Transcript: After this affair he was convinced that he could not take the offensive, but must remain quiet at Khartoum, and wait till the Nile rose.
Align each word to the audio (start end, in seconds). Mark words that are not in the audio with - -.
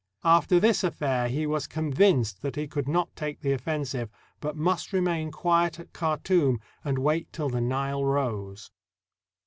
After 0.25 0.59
this 0.59 0.83
affair 0.83 1.27
he 1.27 1.45
was 1.45 1.67
convinced 1.67 2.41
that 2.41 2.55
he 2.55 2.67
could 2.67 2.87
not 2.87 3.15
take 3.15 3.41
the 3.41 3.51
offensive, 3.53 4.09
but 4.39 4.55
must 4.57 4.93
remain 4.93 5.29
quiet 5.29 5.79
at 5.79 5.93
Khartoum, 5.93 6.59
and 6.83 6.97
wait 6.97 7.31
till 7.31 7.49
the 7.49 7.61
Nile 7.61 8.03
rose. 8.03 8.71